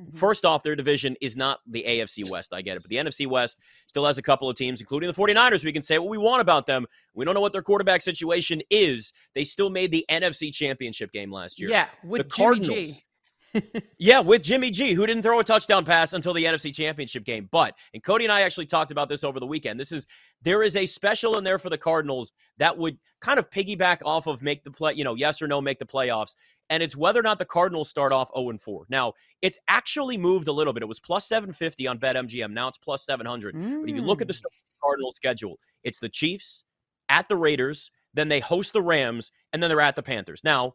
Mm-hmm. 0.00 0.16
First 0.16 0.44
off, 0.44 0.62
their 0.62 0.76
division 0.76 1.16
is 1.20 1.36
not 1.36 1.60
the 1.66 1.84
AFC 1.86 2.28
West. 2.28 2.52
I 2.52 2.62
get 2.62 2.76
it. 2.76 2.82
But 2.82 2.90
the 2.90 2.96
NFC 2.96 3.26
West 3.26 3.60
still 3.86 4.04
has 4.04 4.18
a 4.18 4.22
couple 4.22 4.48
of 4.48 4.56
teams, 4.56 4.80
including 4.80 5.08
the 5.08 5.14
49ers. 5.14 5.64
We 5.64 5.72
can 5.72 5.82
say 5.82 5.98
what 5.98 6.08
we 6.08 6.18
want 6.18 6.42
about 6.42 6.66
them. 6.66 6.86
We 7.14 7.24
don't 7.24 7.34
know 7.34 7.40
what 7.40 7.52
their 7.52 7.62
quarterback 7.62 8.02
situation 8.02 8.60
is. 8.70 9.12
They 9.34 9.44
still 9.44 9.70
made 9.70 9.90
the 9.90 10.04
NFC 10.10 10.52
Championship 10.52 11.12
game 11.12 11.32
last 11.32 11.58
year. 11.58 11.70
Yeah, 11.70 11.86
with 12.04 12.22
the 12.22 12.36
Jimmy 12.36 12.44
Cardinals. 12.44 12.96
G. 12.96 13.02
Yeah, 13.98 14.20
with 14.20 14.42
Jimmy 14.42 14.70
G, 14.70 14.92
who 14.92 15.06
didn't 15.06 15.22
throw 15.22 15.40
a 15.40 15.44
touchdown 15.44 15.84
pass 15.84 16.12
until 16.12 16.34
the 16.34 16.44
NFC 16.44 16.74
Championship 16.74 17.24
game. 17.24 17.48
But, 17.50 17.74
and 17.94 18.02
Cody 18.02 18.26
and 18.26 18.32
I 18.32 18.42
actually 18.42 18.66
talked 18.66 18.92
about 18.92 19.08
this 19.08 19.24
over 19.24 19.40
the 19.40 19.46
weekend. 19.46 19.80
This 19.80 19.92
is, 19.92 20.06
there 20.42 20.62
is 20.62 20.76
a 20.76 20.86
special 20.86 21.38
in 21.38 21.44
there 21.44 21.58
for 21.58 21.70
the 21.70 21.78
Cardinals 21.78 22.32
that 22.58 22.76
would 22.76 22.98
kind 23.20 23.38
of 23.38 23.50
piggyback 23.50 23.98
off 24.04 24.26
of 24.26 24.42
make 24.42 24.62
the 24.64 24.70
play, 24.70 24.94
you 24.94 25.04
know, 25.04 25.14
yes 25.14 25.40
or 25.42 25.48
no, 25.48 25.60
make 25.60 25.78
the 25.78 25.86
playoffs. 25.86 26.34
And 26.68 26.82
it's 26.82 26.96
whether 26.96 27.20
or 27.20 27.22
not 27.22 27.38
the 27.38 27.44
Cardinals 27.44 27.88
start 27.88 28.12
off 28.12 28.28
0 28.36 28.58
4. 28.58 28.86
Now, 28.88 29.12
it's 29.40 29.58
actually 29.68 30.18
moved 30.18 30.48
a 30.48 30.52
little 30.52 30.72
bit. 30.72 30.82
It 30.82 30.86
was 30.86 31.00
plus 31.00 31.26
750 31.26 31.86
on 31.86 31.98
BetMGM. 31.98 32.52
Now 32.52 32.68
it's 32.68 32.78
plus 32.78 33.04
700. 33.04 33.54
But 33.54 33.90
if 33.90 33.96
you 33.96 34.02
look 34.02 34.20
at 34.20 34.28
the 34.28 34.34
Mm. 34.34 34.38
start 34.38 34.52
of 34.52 34.60
the 34.74 34.82
Cardinals 34.82 35.16
schedule, 35.16 35.58
it's 35.84 36.00
the 36.00 36.08
Chiefs 36.08 36.64
at 37.08 37.28
the 37.28 37.36
Raiders, 37.36 37.90
then 38.14 38.28
they 38.28 38.40
host 38.40 38.72
the 38.72 38.82
Rams, 38.82 39.30
and 39.52 39.62
then 39.62 39.70
they're 39.70 39.80
at 39.80 39.94
the 39.96 40.02
Panthers. 40.02 40.42
Now, 40.42 40.74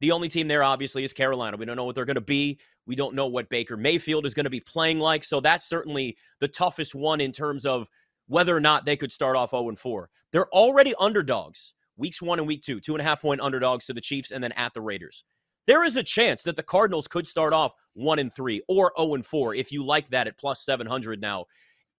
the 0.00 0.12
only 0.12 0.28
team 0.28 0.48
there 0.48 0.62
obviously 0.62 1.02
is 1.02 1.12
Carolina. 1.12 1.56
We 1.56 1.64
don't 1.64 1.76
know 1.76 1.84
what 1.84 1.94
they're 1.94 2.04
going 2.04 2.14
to 2.16 2.20
be. 2.20 2.58
We 2.86 2.94
don't 2.94 3.14
know 3.14 3.26
what 3.26 3.48
Baker 3.48 3.76
Mayfield 3.76 4.26
is 4.26 4.34
going 4.34 4.44
to 4.44 4.50
be 4.50 4.60
playing 4.60 4.98
like. 4.98 5.24
So 5.24 5.40
that's 5.40 5.64
certainly 5.64 6.16
the 6.40 6.48
toughest 6.48 6.94
one 6.94 7.20
in 7.20 7.32
terms 7.32 7.64
of 7.64 7.88
whether 8.26 8.56
or 8.56 8.60
not 8.60 8.84
they 8.84 8.96
could 8.96 9.12
start 9.12 9.36
off 9.36 9.50
0 9.50 9.74
4. 9.76 10.10
They're 10.32 10.48
already 10.48 10.94
underdogs, 10.98 11.74
weeks 11.96 12.20
one 12.20 12.38
and 12.38 12.48
week 12.48 12.62
two, 12.62 12.80
two 12.80 12.94
and 12.94 13.00
a 13.00 13.04
half 13.04 13.22
point 13.22 13.40
underdogs 13.40 13.86
to 13.86 13.92
the 13.92 14.00
Chiefs 14.00 14.30
and 14.30 14.42
then 14.42 14.52
at 14.52 14.74
the 14.74 14.80
Raiders. 14.80 15.24
There 15.66 15.84
is 15.84 15.96
a 15.96 16.02
chance 16.02 16.42
that 16.42 16.56
the 16.56 16.62
Cardinals 16.62 17.08
could 17.08 17.26
start 17.26 17.52
off 17.52 17.72
1 17.94 18.18
and 18.18 18.32
3 18.32 18.62
or 18.68 18.92
0 18.98 19.14
and 19.14 19.24
4 19.24 19.54
if 19.54 19.72
you 19.72 19.84
like 19.84 20.08
that 20.08 20.26
at 20.26 20.38
plus 20.38 20.64
700 20.64 21.20
now. 21.20 21.46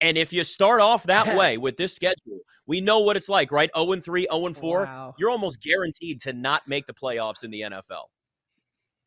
And 0.00 0.18
if 0.18 0.32
you 0.32 0.44
start 0.44 0.80
off 0.80 1.04
that 1.04 1.36
way 1.38 1.58
with 1.58 1.76
this 1.76 1.94
schedule, 1.94 2.40
we 2.66 2.80
know 2.80 3.00
what 3.00 3.16
it's 3.16 3.28
like, 3.28 3.50
right? 3.50 3.70
0 3.76 3.92
and 3.92 4.04
3, 4.04 4.28
0 4.30 4.52
4. 4.52 4.84
Wow. 4.84 5.14
You're 5.18 5.30
almost 5.30 5.62
guaranteed 5.62 6.20
to 6.22 6.32
not 6.32 6.62
make 6.68 6.86
the 6.86 6.94
playoffs 6.94 7.44
in 7.44 7.50
the 7.50 7.62
NFL. 7.62 8.04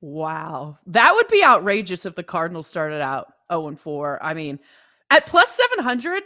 Wow. 0.01 0.77
That 0.87 1.13
would 1.13 1.27
be 1.27 1.43
outrageous 1.43 2.05
if 2.05 2.15
the 2.15 2.23
Cardinals 2.23 2.67
started 2.67 3.01
out 3.01 3.27
0 3.51 3.67
and 3.67 3.79
4. 3.79 4.23
I 4.23 4.33
mean, 4.33 4.59
at 5.11 5.25
plus 5.25 5.49
700, 5.51 6.23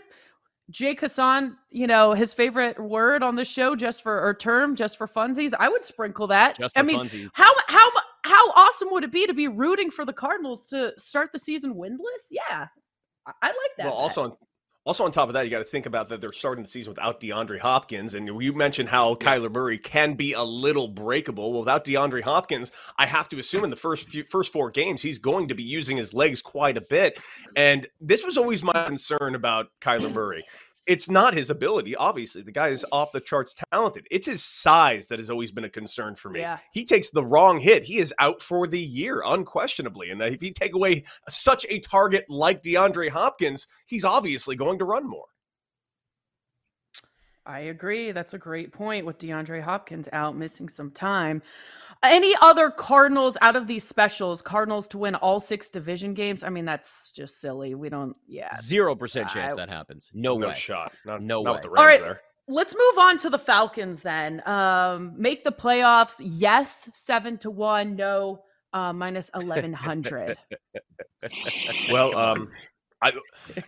Jake 0.69 1.01
Hassan, 1.01 1.57
you 1.69 1.87
know, 1.87 2.13
his 2.13 2.33
favorite 2.33 2.79
word 2.79 3.21
on 3.21 3.35
the 3.35 3.45
show 3.45 3.75
just 3.75 4.01
for 4.01 4.21
or 4.21 4.33
term 4.33 4.75
just 4.75 4.97
for 4.97 5.07
funsies, 5.07 5.53
I 5.57 5.69
would 5.69 5.85
sprinkle 5.85 6.27
that. 6.27 6.57
Just 6.57 6.75
for 6.75 6.79
I 6.79 6.83
mean, 6.83 6.99
funsies. 6.99 7.29
how 7.33 7.51
how 7.67 7.89
how 8.25 8.51
awesome 8.51 8.89
would 8.91 9.03
it 9.03 9.11
be 9.11 9.27
to 9.27 9.33
be 9.33 9.47
rooting 9.47 9.91
for 9.91 10.05
the 10.05 10.13
Cardinals 10.13 10.65
to 10.67 10.93
start 10.97 11.31
the 11.33 11.39
season 11.39 11.75
windless? 11.75 12.27
Yeah. 12.31 12.67
I, 13.27 13.31
I 13.41 13.47
like 13.47 13.71
that. 13.77 13.85
Well, 13.85 13.95
bet. 13.95 14.01
also 14.01 14.23
on 14.23 14.37
also 14.85 15.05
on 15.05 15.11
top 15.11 15.29
of 15.29 15.33
that, 15.33 15.45
you 15.45 15.51
got 15.51 15.59
to 15.59 15.63
think 15.63 15.85
about 15.85 16.09
that 16.09 16.19
they're 16.21 16.31
starting 16.33 16.63
the 16.63 16.69
season 16.69 16.91
without 16.91 17.19
DeAndre 17.19 17.59
Hopkins, 17.59 18.13
and 18.13 18.27
you 18.27 18.53
mentioned 18.53 18.89
how 18.89 19.15
Kyler 19.15 19.51
Murray 19.51 19.77
can 19.77 20.15
be 20.15 20.33
a 20.33 20.43
little 20.43 20.87
breakable. 20.87 21.51
Well, 21.51 21.61
without 21.61 21.85
DeAndre 21.85 22.21
Hopkins, 22.23 22.71
I 22.97 23.05
have 23.05 23.29
to 23.29 23.39
assume 23.39 23.63
in 23.63 23.69
the 23.69 23.75
first 23.75 24.09
few, 24.09 24.23
first 24.23 24.51
four 24.51 24.71
games 24.71 25.01
he's 25.01 25.19
going 25.19 25.47
to 25.47 25.55
be 25.55 25.63
using 25.63 25.97
his 25.97 26.13
legs 26.13 26.41
quite 26.41 26.77
a 26.77 26.81
bit, 26.81 27.19
and 27.55 27.87
this 28.01 28.23
was 28.23 28.37
always 28.37 28.63
my 28.63 28.73
concern 28.85 29.35
about 29.35 29.67
Kyler 29.81 30.11
Murray. 30.11 30.45
It's 30.85 31.09
not 31.09 31.33
his 31.33 31.49
ability, 31.49 31.95
obviously. 31.95 32.41
The 32.41 32.51
guy 32.51 32.67
is 32.67 32.85
off 32.91 33.13
the 33.13 33.21
charts 33.21 33.55
talented. 33.71 34.05
It's 34.11 34.27
his 34.27 34.43
size 34.43 35.07
that 35.07 35.19
has 35.19 35.29
always 35.29 35.49
been 35.49 35.63
a 35.63 35.69
concern 35.69 36.15
for 36.15 36.29
me. 36.29 36.41
Yeah. 36.41 36.57
He 36.73 36.83
takes 36.83 37.09
the 37.09 37.25
wrong 37.25 37.59
hit. 37.59 37.83
He 37.83 37.99
is 37.99 38.13
out 38.19 38.41
for 38.41 38.67
the 38.67 38.79
year, 38.79 39.23
unquestionably. 39.25 40.09
And 40.09 40.21
uh, 40.21 40.25
if 40.25 40.43
you 40.43 40.51
take 40.51 40.75
away 40.75 41.03
such 41.29 41.65
a 41.69 41.79
target 41.79 42.25
like 42.27 42.61
DeAndre 42.61 43.09
Hopkins, 43.09 43.67
he's 43.85 44.03
obviously 44.03 44.57
going 44.57 44.77
to 44.79 44.85
run 44.85 45.09
more. 45.09 45.27
I 47.45 47.59
agree. 47.59 48.11
That's 48.11 48.33
a 48.33 48.37
great 48.37 48.71
point 48.71 49.05
with 49.05 49.17
DeAndre 49.19 49.61
Hopkins 49.61 50.07
out 50.13 50.35
missing 50.35 50.69
some 50.69 50.91
time. 50.91 51.41
Any 52.03 52.35
other 52.41 52.69
Cardinals 52.69 53.37
out 53.41 53.55
of 53.55 53.65
these 53.65 53.87
specials, 53.87 54.41
Cardinals 54.41 54.87
to 54.89 54.97
win 54.97 55.15
all 55.15 55.39
six 55.39 55.69
division 55.69 56.13
games? 56.13 56.43
I 56.43 56.49
mean, 56.49 56.65
that's 56.65 57.11
just 57.11 57.39
silly. 57.39 57.75
We 57.75 57.87
don't, 57.89 58.15
yeah. 58.27 58.55
Zero 58.61 58.93
percent 58.95 59.29
chance 59.29 59.53
I- 59.53 59.55
that 59.57 59.69
happens. 59.69 60.11
No, 60.13 60.37
no 60.37 60.47
way. 60.49 60.53
shot. 60.53 60.91
Not, 61.05 61.21
No 61.21 61.41
not 61.43 61.53
with 61.55 61.63
way. 61.63 61.69
the 61.69 61.79
All 61.79 61.85
Rams 61.87 61.99
right. 62.01 62.05
there. 62.07 62.21
Let's 62.49 62.73
move 62.75 62.97
on 62.97 63.17
to 63.19 63.29
the 63.29 63.37
Falcons 63.39 64.01
then. 64.01 64.41
Um, 64.45 65.13
make 65.17 65.45
the 65.45 65.51
playoffs. 65.51 66.15
Yes, 66.21 66.89
seven 66.93 67.37
to 67.37 67.49
one. 67.49 67.95
No, 67.95 68.43
uh, 68.73 68.91
minus 68.91 69.29
1100. 69.33 70.37
Well, 71.89 72.17
um, 72.17 72.51
I, 73.01 73.13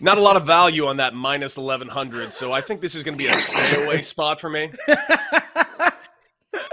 not 0.02 0.18
a 0.18 0.22
lot 0.22 0.36
of 0.36 0.46
value 0.46 0.88
on 0.88 0.98
that 0.98 1.14
minus 1.14 1.58
1100. 1.58 2.34
So 2.34 2.52
I 2.52 2.60
think 2.60 2.82
this 2.82 2.96
is 2.96 3.04
going 3.04 3.18
to 3.18 3.24
be 3.24 3.30
a 3.30 3.34
stay 3.38 3.82
away 3.86 4.02
spot 4.02 4.42
for 4.42 4.50
me. 4.50 4.72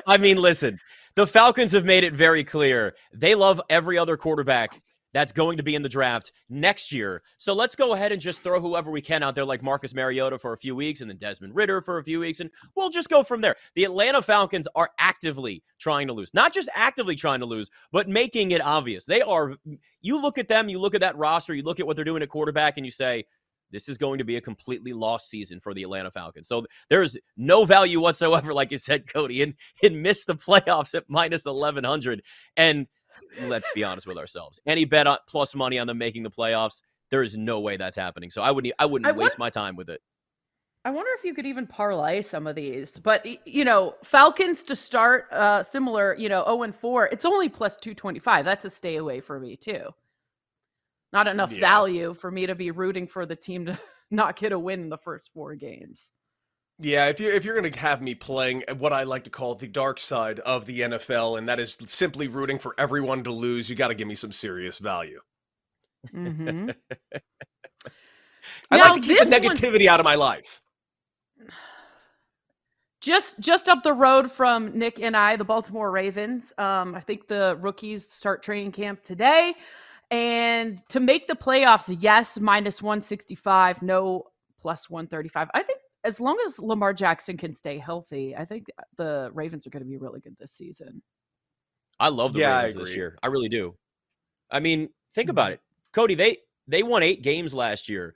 I 0.06 0.16
mean, 0.18 0.38
listen, 0.38 0.78
the 1.14 1.26
Falcons 1.26 1.72
have 1.72 1.84
made 1.84 2.04
it 2.04 2.14
very 2.14 2.44
clear 2.44 2.94
they 3.12 3.34
love 3.34 3.60
every 3.68 3.98
other 3.98 4.16
quarterback 4.16 4.80
that's 5.12 5.32
going 5.32 5.58
to 5.58 5.62
be 5.62 5.74
in 5.74 5.82
the 5.82 5.88
draft 5.88 6.32
next 6.48 6.92
year. 6.92 7.22
So 7.36 7.52
let's 7.52 7.76
go 7.76 7.92
ahead 7.92 8.12
and 8.12 8.20
just 8.20 8.42
throw 8.42 8.60
whoever 8.60 8.90
we 8.90 9.02
can 9.02 9.22
out 9.22 9.34
there, 9.34 9.44
like 9.44 9.62
Marcus 9.62 9.94
Mariota 9.94 10.38
for 10.38 10.52
a 10.52 10.58
few 10.58 10.74
weeks 10.74 11.00
and 11.00 11.10
then 11.10 11.18
Desmond 11.18 11.54
Ridder 11.54 11.82
for 11.82 11.98
a 11.98 12.04
few 12.04 12.20
weeks, 12.20 12.40
and 12.40 12.50
we'll 12.74 12.90
just 12.90 13.10
go 13.10 13.22
from 13.22 13.40
there. 13.40 13.56
The 13.74 13.84
Atlanta 13.84 14.22
Falcons 14.22 14.66
are 14.74 14.90
actively 14.98 15.62
trying 15.78 16.06
to 16.06 16.12
lose, 16.12 16.32
not 16.32 16.54
just 16.54 16.68
actively 16.74 17.14
trying 17.14 17.40
to 17.40 17.46
lose, 17.46 17.70
but 17.90 18.08
making 18.08 18.52
it 18.52 18.64
obvious. 18.64 19.04
They 19.04 19.20
are, 19.20 19.54
you 20.00 20.20
look 20.20 20.38
at 20.38 20.48
them, 20.48 20.68
you 20.68 20.78
look 20.78 20.94
at 20.94 21.02
that 21.02 21.16
roster, 21.18 21.54
you 21.54 21.62
look 21.62 21.80
at 21.80 21.86
what 21.86 21.96
they're 21.96 22.04
doing 22.04 22.22
at 22.22 22.28
quarterback, 22.28 22.78
and 22.78 22.86
you 22.86 22.92
say, 22.92 23.26
this 23.72 23.88
is 23.88 23.98
going 23.98 24.18
to 24.18 24.24
be 24.24 24.36
a 24.36 24.40
completely 24.40 24.92
lost 24.92 25.28
season 25.28 25.60
for 25.60 25.74
the 25.74 25.82
Atlanta 25.82 26.10
Falcons. 26.10 26.46
So 26.46 26.66
there's 26.88 27.16
no 27.36 27.64
value 27.64 28.00
whatsoever, 28.00 28.52
like 28.52 28.70
you 28.70 28.78
said, 28.78 29.12
Cody, 29.12 29.42
and 29.42 29.54
and 29.82 30.02
miss 30.02 30.24
the 30.24 30.36
playoffs 30.36 30.94
at 30.94 31.04
minus 31.08 31.46
eleven 31.46 31.84
hundred. 31.84 32.22
And 32.56 32.88
let's 33.42 33.68
be 33.74 33.84
honest 33.84 34.06
with 34.06 34.18
ourselves. 34.18 34.60
Any 34.66 34.84
bet 34.84 35.06
on 35.06 35.18
plus 35.26 35.54
money 35.54 35.78
on 35.78 35.86
them 35.86 35.98
making 35.98 36.22
the 36.22 36.30
playoffs, 36.30 36.82
there 37.10 37.22
is 37.22 37.36
no 37.36 37.60
way 37.60 37.76
that's 37.76 37.96
happening. 37.96 38.30
So 38.30 38.42
I 38.42 38.50
wouldn't 38.50 38.74
I 38.78 38.86
wouldn't 38.86 39.08
I 39.08 39.12
waste 39.12 39.38
my 39.38 39.50
time 39.50 39.76
with 39.76 39.88
it. 39.88 40.00
I 40.84 40.90
wonder 40.90 41.10
if 41.16 41.24
you 41.24 41.32
could 41.32 41.46
even 41.46 41.68
parlay 41.68 42.22
some 42.22 42.46
of 42.46 42.56
these. 42.56 42.98
But 42.98 43.26
you 43.46 43.64
know, 43.64 43.94
Falcons 44.04 44.64
to 44.64 44.76
start 44.76 45.26
uh 45.32 45.62
similar, 45.62 46.16
you 46.18 46.28
know, 46.28 46.44
0 46.44 46.62
and 46.62 46.76
4, 46.76 47.06
it's 47.06 47.24
only 47.24 47.48
plus 47.48 47.76
225. 47.76 48.44
That's 48.44 48.64
a 48.64 48.70
stay 48.70 48.96
away 48.96 49.20
for 49.20 49.38
me 49.38 49.56
too. 49.56 49.94
Not 51.12 51.28
enough 51.28 51.52
Yeah. 51.52 51.60
value 51.60 52.14
for 52.14 52.30
me 52.30 52.46
to 52.46 52.54
be 52.54 52.70
rooting 52.70 53.06
for 53.06 53.26
the 53.26 53.36
team 53.36 53.64
to 53.66 53.78
not 54.10 54.36
get 54.36 54.52
a 54.52 54.58
win 54.58 54.80
in 54.82 54.88
the 54.88 54.98
first 54.98 55.30
four 55.32 55.54
games. 55.54 56.12
Yeah, 56.78 57.06
if 57.08 57.20
you 57.20 57.30
if 57.30 57.44
you're 57.44 57.58
going 57.58 57.70
to 57.72 57.78
have 57.78 58.02
me 58.02 58.14
playing 58.14 58.64
what 58.78 58.92
I 58.92 59.04
like 59.04 59.24
to 59.24 59.30
call 59.30 59.54
the 59.54 59.68
dark 59.68 60.00
side 60.00 60.40
of 60.40 60.66
the 60.66 60.80
NFL, 60.80 61.38
and 61.38 61.48
that 61.48 61.60
is 61.60 61.76
simply 61.86 62.28
rooting 62.28 62.58
for 62.58 62.74
everyone 62.78 63.24
to 63.24 63.32
lose, 63.32 63.70
you 63.70 63.76
got 63.76 63.88
to 63.88 63.94
give 63.94 64.08
me 64.08 64.14
some 64.16 64.32
serious 64.32 64.78
value. 64.78 65.20
hmm 66.12 66.70
I 68.70 68.76
Now, 68.76 68.78
like 68.78 68.94
to 68.94 69.00
keep 69.00 69.18
the 69.18 69.26
negativity 69.26 69.86
out 69.86 70.00
of 70.00 70.04
my 70.04 70.14
life. 70.16 70.60
just 73.00 73.38
just 73.40 73.68
up 73.68 73.82
the 73.82 73.92
road 73.92 74.30
from 74.30 74.78
Nick 74.78 75.00
and 75.00 75.16
I, 75.16 75.36
the 75.36 75.44
Baltimore 75.44 75.90
Ravens. 75.90 76.52
Um, 76.58 76.94
I 76.94 77.00
think 77.00 77.26
the 77.28 77.58
rookies 77.60 78.08
start 78.10 78.42
training 78.42 78.72
camp 78.72 79.02
today. 79.02 79.54
And 80.12 80.86
to 80.90 81.00
make 81.00 81.26
the 81.26 81.34
playoffs, 81.34 81.94
yes, 82.00 82.38
minus 82.38 82.82
165, 82.82 83.80
no 83.82 84.24
plus 84.60 84.90
135. 84.90 85.48
I 85.54 85.62
think 85.62 85.80
as 86.04 86.20
long 86.20 86.38
as 86.46 86.58
Lamar 86.58 86.92
Jackson 86.92 87.38
can 87.38 87.54
stay 87.54 87.78
healthy, 87.78 88.36
I 88.36 88.44
think 88.44 88.66
the 88.98 89.30
Ravens 89.32 89.66
are 89.66 89.70
going 89.70 89.82
to 89.82 89.88
be 89.88 89.96
really 89.96 90.20
good 90.20 90.36
this 90.38 90.52
season. 90.52 91.02
I 91.98 92.08
love 92.10 92.34
the 92.34 92.40
Yeah, 92.40 92.58
Ravens 92.58 92.74
this 92.74 92.94
year. 92.94 93.16
I 93.22 93.28
really 93.28 93.48
do. 93.48 93.74
I 94.50 94.60
mean, 94.60 94.90
think 95.14 95.26
Mm-hmm. 95.26 95.30
about 95.30 95.52
it. 95.52 95.60
Cody, 95.92 96.14
they 96.14 96.38
they 96.68 96.82
won 96.82 97.02
8 97.02 97.22
games 97.22 97.54
last 97.54 97.88
year 97.88 98.14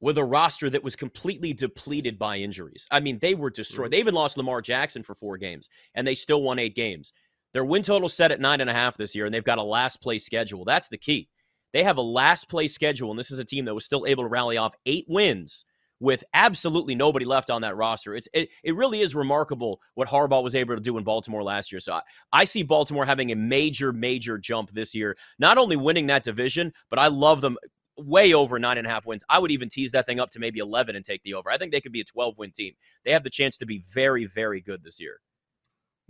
with 0.00 0.18
a 0.18 0.24
roster 0.24 0.68
that 0.70 0.84
was 0.84 0.94
completely 0.96 1.52
depleted 1.52 2.18
by 2.18 2.36
injuries. 2.36 2.86
I 2.90 3.00
mean, 3.00 3.18
they 3.20 3.34
were 3.34 3.50
destroyed. 3.50 3.86
Mm-hmm. 3.86 3.90
They 3.92 3.98
even 4.00 4.14
lost 4.14 4.36
Lamar 4.36 4.60
Jackson 4.60 5.02
for 5.02 5.14
4 5.14 5.38
games 5.38 5.70
and 5.94 6.06
they 6.06 6.14
still 6.14 6.42
won 6.42 6.58
8 6.58 6.74
games. 6.74 7.12
Their 7.52 7.64
win 7.64 7.82
total 7.82 8.08
set 8.08 8.32
at 8.32 8.40
nine 8.40 8.60
and 8.60 8.70
a 8.70 8.74
half 8.74 8.96
this 8.96 9.14
year, 9.14 9.26
and 9.26 9.34
they've 9.34 9.44
got 9.44 9.58
a 9.58 9.62
last 9.62 10.00
place 10.00 10.24
schedule. 10.24 10.64
That's 10.64 10.88
the 10.88 10.98
key. 10.98 11.28
They 11.72 11.84
have 11.84 11.98
a 11.98 12.02
last 12.02 12.48
place 12.48 12.74
schedule, 12.74 13.10
and 13.10 13.18
this 13.18 13.30
is 13.30 13.38
a 13.38 13.44
team 13.44 13.64
that 13.64 13.74
was 13.74 13.84
still 13.84 14.06
able 14.06 14.24
to 14.24 14.28
rally 14.28 14.56
off 14.56 14.74
eight 14.86 15.06
wins 15.08 15.64
with 16.00 16.24
absolutely 16.32 16.94
nobody 16.94 17.26
left 17.26 17.50
on 17.50 17.62
that 17.62 17.76
roster. 17.76 18.14
It's 18.14 18.28
it, 18.32 18.48
it 18.64 18.74
really 18.74 19.00
is 19.00 19.14
remarkable 19.14 19.80
what 19.94 20.08
Harbaugh 20.08 20.42
was 20.42 20.54
able 20.54 20.74
to 20.74 20.80
do 20.80 20.96
in 20.96 21.04
Baltimore 21.04 21.42
last 21.42 21.70
year. 21.70 21.80
So 21.80 21.92
I, 21.92 22.02
I 22.32 22.44
see 22.44 22.62
Baltimore 22.62 23.04
having 23.04 23.30
a 23.30 23.36
major, 23.36 23.92
major 23.92 24.38
jump 24.38 24.72
this 24.72 24.94
year. 24.94 25.16
Not 25.38 25.58
only 25.58 25.76
winning 25.76 26.06
that 26.06 26.24
division, 26.24 26.72
but 26.88 26.98
I 26.98 27.08
love 27.08 27.42
them 27.42 27.58
way 27.98 28.32
over 28.32 28.58
nine 28.58 28.78
and 28.78 28.86
a 28.86 28.90
half 28.90 29.04
wins. 29.04 29.22
I 29.28 29.38
would 29.38 29.50
even 29.50 29.68
tease 29.68 29.92
that 29.92 30.06
thing 30.06 30.20
up 30.20 30.30
to 30.30 30.38
maybe 30.38 30.58
11 30.58 30.96
and 30.96 31.04
take 31.04 31.22
the 31.22 31.34
over. 31.34 31.50
I 31.50 31.58
think 31.58 31.70
they 31.70 31.82
could 31.82 31.92
be 31.92 32.00
a 32.00 32.04
12 32.04 32.38
win 32.38 32.50
team. 32.50 32.72
They 33.04 33.12
have 33.12 33.24
the 33.24 33.30
chance 33.30 33.58
to 33.58 33.66
be 33.66 33.82
very, 33.92 34.24
very 34.24 34.62
good 34.62 34.82
this 34.82 34.98
year. 34.98 35.20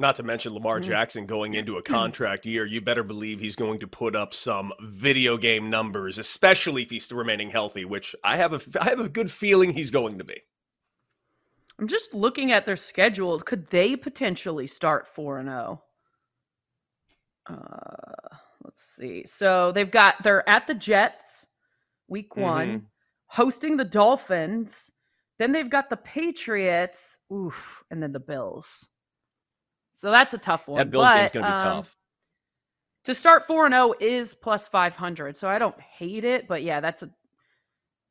Not 0.01 0.17
to 0.17 0.23
mention 0.23 0.55
Lamar 0.55 0.81
Mhm. 0.81 0.85
Jackson 0.85 1.27
going 1.27 1.55
into 1.55 1.77
a 1.77 1.83
contract 1.83 2.47
year, 2.47 2.65
you 2.65 2.81
better 2.81 3.03
believe 3.05 3.39
he's 3.39 3.55
going 3.55 3.79
to 3.81 3.87
put 3.87 4.17
up 4.17 4.33
some 4.35 4.73
video 4.81 5.37
game 5.37 5.69
numbers, 5.71 6.19
especially 6.19 6.83
if 6.83 6.91
he's 6.91 7.05
still 7.05 7.19
remaining 7.19 7.51
healthy, 7.51 7.85
which 7.85 8.17
I 8.25 8.37
have 8.39 8.55
a 8.55 8.81
I 8.81 8.85
have 8.89 9.01
a 9.01 9.09
good 9.11 9.31
feeling 9.31 9.73
he's 9.75 9.91
going 9.91 10.19
to 10.19 10.25
be. 10.25 10.41
I'm 11.79 11.87
just 11.89 12.15
looking 12.15 12.51
at 12.53 12.67
their 12.67 12.77
schedule. 12.77 13.39
Could 13.41 13.69
they 13.69 13.95
potentially 13.97 14.67
start 14.67 15.07
4 15.09 15.39
and 15.39 15.49
0? 15.49 15.83
Uh, 17.47 18.37
let's 18.65 18.83
see. 18.83 19.25
So 19.27 19.73
they've 19.73 19.91
got 19.91 20.23
they're 20.23 20.49
at 20.49 20.67
the 20.67 20.75
Jets 20.75 21.47
week 22.09 22.37
1, 22.37 22.87
hosting 23.27 23.77
the 23.77 23.85
Dolphins. 23.85 24.91
Then 25.39 25.53
they've 25.53 25.71
got 25.71 25.89
the 25.91 25.97
Patriots, 25.97 27.19
oof, 27.33 27.83
and 27.91 28.03
then 28.03 28.13
the 28.13 28.21
Bills. 28.21 28.89
So 30.01 30.11
that's 30.11 30.33
a 30.33 30.39
tough 30.39 30.67
one. 30.67 30.79
That 30.79 30.91
Bills 30.91 31.07
game's 31.09 31.33
but, 31.33 31.41
going 31.41 31.45
to 31.45 31.51
be 31.63 31.67
um, 31.69 31.75
tough. 31.77 31.97
To 33.05 33.15
start 33.15 33.47
4 33.47 33.67
and 33.67 33.75
0 33.75 33.95
is 34.01 34.35
plus 34.35 34.67
500. 34.67 35.37
So 35.37 35.47
I 35.47 35.59
don't 35.59 35.79
hate 35.79 36.25
it, 36.25 36.49
but 36.49 36.63
yeah, 36.63 36.81
that's 36.81 37.03
a 37.03 37.11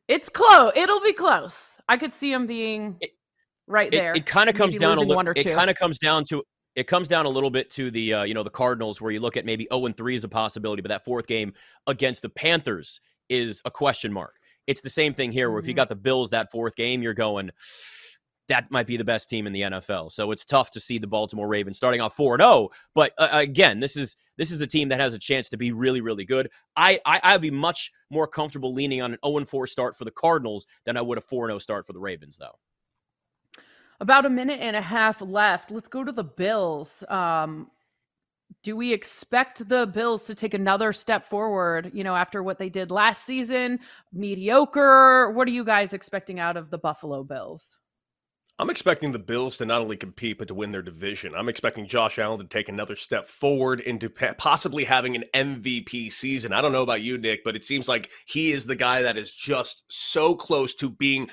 it's 0.07 0.29
close. 0.29 0.71
It'll 0.75 1.01
be 1.01 1.13
close. 1.13 1.79
I 1.89 1.97
could 1.97 2.13
see 2.13 2.31
them 2.31 2.45
being 2.45 2.97
It- 3.01 3.11
right 3.65 3.91
It, 3.91 3.97
there. 3.97 4.13
it 4.13 4.27
kind 4.27 4.49
of 4.51 4.55
comes 4.55 4.77
down 4.77 4.99
a 4.99 5.01
little. 5.01 5.33
It 5.35 5.47
kind 5.47 5.69
of 5.71 5.75
comes 5.77 5.97
down 5.97 6.25
to 6.25 6.43
it 6.75 6.85
comes 6.85 7.07
down 7.07 7.25
a 7.25 7.29
little 7.29 7.49
bit 7.49 7.71
to 7.71 7.89
the 7.89 8.13
uh, 8.13 8.23
you 8.23 8.35
know 8.35 8.43
the 8.43 8.51
Cardinals 8.51 9.01
where 9.01 9.11
you 9.11 9.19
look 9.19 9.35
at 9.35 9.43
maybe 9.45 9.67
0 9.73 9.87
and 9.87 9.97
3 9.97 10.13
is 10.13 10.23
a 10.23 10.29
possibility, 10.29 10.83
but 10.83 10.89
that 10.89 11.03
fourth 11.03 11.25
game 11.25 11.53
against 11.87 12.21
the 12.21 12.29
Panthers 12.29 13.01
is 13.29 13.63
a 13.65 13.71
question 13.71 14.13
mark. 14.13 14.35
It's 14.67 14.81
the 14.81 14.89
same 14.91 15.15
thing 15.15 15.31
here 15.31 15.49
where 15.49 15.59
if 15.59 15.67
you 15.67 15.73
Mhm. 15.73 15.77
got 15.77 15.89
the 15.89 15.95
Bills 15.95 16.29
that 16.29 16.51
fourth 16.51 16.75
game, 16.75 17.01
you're 17.01 17.15
going 17.15 17.49
that 18.49 18.69
might 18.69 18.87
be 18.87 18.97
the 18.97 19.03
best 19.03 19.29
team 19.29 19.47
in 19.47 19.53
the 19.53 19.61
NFL. 19.61 20.11
So 20.11 20.31
it's 20.31 20.43
tough 20.43 20.69
to 20.71 20.79
see 20.79 20.97
the 20.97 21.07
Baltimore 21.07 21.47
Ravens 21.47 21.77
starting 21.77 22.01
off 22.01 22.15
4 22.15 22.37
0. 22.37 22.69
But 22.93 23.13
uh, 23.17 23.29
again, 23.31 23.79
this 23.79 23.95
is 23.95 24.17
this 24.37 24.51
is 24.51 24.59
a 24.59 24.67
team 24.67 24.89
that 24.89 24.99
has 24.99 25.13
a 25.13 25.19
chance 25.19 25.49
to 25.49 25.57
be 25.57 25.71
really, 25.71 26.01
really 26.01 26.25
good. 26.25 26.49
I, 26.75 26.99
I 27.05 27.21
I'd 27.23 27.41
be 27.41 27.51
much 27.51 27.91
more 28.09 28.27
comfortable 28.27 28.73
leaning 28.73 29.01
on 29.01 29.13
an 29.13 29.19
0 29.25 29.45
4 29.45 29.67
start 29.67 29.95
for 29.95 30.03
the 30.03 30.11
Cardinals 30.11 30.67
than 30.85 30.97
I 30.97 31.01
would 31.01 31.17
a 31.17 31.21
4 31.21 31.47
0 31.47 31.59
start 31.59 31.85
for 31.85 31.93
the 31.93 31.99
Ravens, 31.99 32.37
though. 32.37 32.57
About 34.01 34.25
a 34.25 34.29
minute 34.29 34.59
and 34.61 34.75
a 34.75 34.81
half 34.81 35.21
left. 35.21 35.71
Let's 35.71 35.89
go 35.89 36.03
to 36.03 36.11
the 36.11 36.23
Bills. 36.23 37.03
Um, 37.09 37.69
do 38.63 38.75
we 38.75 38.91
expect 38.91 39.67
the 39.69 39.85
Bills 39.85 40.25
to 40.25 40.35
take 40.35 40.53
another 40.53 40.91
step 40.91 41.25
forward, 41.25 41.91
you 41.93 42.03
know, 42.03 42.15
after 42.15 42.41
what 42.41 42.57
they 42.57 42.69
did 42.69 42.91
last 42.91 43.25
season? 43.25 43.79
Mediocre? 44.11 45.31
What 45.31 45.47
are 45.47 45.51
you 45.51 45.63
guys 45.63 45.93
expecting 45.93 46.39
out 46.39 46.57
of 46.57 46.71
the 46.71 46.77
Buffalo 46.77 47.23
Bills? 47.23 47.77
I'm 48.61 48.69
expecting 48.69 49.13
the 49.13 49.19
Bills 49.19 49.55
to 49.57 49.65
not 49.65 49.79
only 49.79 49.95
compete 49.95 50.37
but 50.37 50.49
to 50.49 50.53
win 50.53 50.69
their 50.69 50.81
division. 50.81 51.33
I'm 51.33 51.47
expecting 51.47 51.87
Josh 51.87 52.19
Allen 52.19 52.39
to 52.39 52.45
take 52.45 52.67
another 52.67 52.97
step 52.97 53.25
forward 53.25 53.79
into 53.79 54.09
possibly 54.09 54.83
having 54.83 55.15
an 55.15 55.23
MVP 55.33 56.11
season. 56.11 56.51
I 56.51 56.59
don't 56.59 56.73
know 56.73 56.83
about 56.83 56.99
you, 56.99 57.17
Nick, 57.17 57.45
but 57.45 57.55
it 57.55 57.63
seems 57.63 57.87
like 57.87 58.09
he 58.25 58.51
is 58.51 58.65
the 58.65 58.75
guy 58.75 59.01
that 59.01 59.17
is 59.17 59.31
just 59.31 59.83
so 59.87 60.35
close 60.35 60.73
to 60.75 60.89
being 60.89 61.29